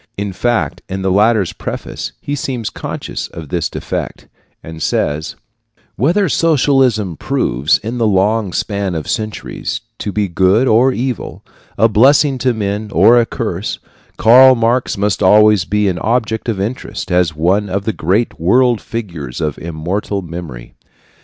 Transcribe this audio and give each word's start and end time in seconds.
In 0.17 0.33
fact, 0.33 0.81
in 0.89 1.03
the 1.03 1.11
latter's 1.11 1.53
preface 1.53 2.11
he 2.19 2.33
seems 2.33 2.71
conscious 2.71 3.27
of 3.27 3.49
this 3.49 3.69
defect, 3.69 4.27
and 4.63 4.81
says: 4.81 5.35
Whether 5.95 6.27
socialism 6.27 7.15
proves, 7.15 7.77
in 7.77 7.99
the 7.99 8.07
long 8.07 8.51
span 8.51 8.95
of 8.95 9.07
centuries, 9.07 9.81
to 9.99 10.11
be 10.11 10.27
good 10.27 10.67
or 10.67 10.91
evil, 10.91 11.43
a 11.77 11.87
blessing 11.87 12.39
to 12.39 12.51
men 12.55 12.89
or 12.91 13.19
a 13.21 13.27
curse, 13.27 13.77
Karl 14.17 14.55
Marx 14.55 14.97
must 14.97 15.21
always 15.21 15.65
be 15.65 15.87
an 15.87 15.99
object 15.99 16.49
of 16.49 16.59
interest 16.59 17.11
as 17.11 17.35
one 17.35 17.69
of 17.69 17.85
the 17.85 17.93
great 17.93 18.39
world 18.39 18.81
figures 18.81 19.39
of 19.39 19.59
immortal 19.59 20.23
memory. 20.23 20.73